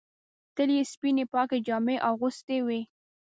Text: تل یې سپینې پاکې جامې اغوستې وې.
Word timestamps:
تل 0.55 0.69
یې 0.77 0.83
سپینې 0.91 1.25
پاکې 1.33 1.57
جامې 1.67 1.95
اغوستې 2.09 2.57
وې. 2.65 2.81